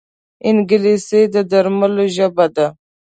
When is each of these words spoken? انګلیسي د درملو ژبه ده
انګلیسي 0.49 1.21
د 1.33 1.35
درملو 1.51 2.05
ژبه 2.15 2.45
ده 2.55 2.67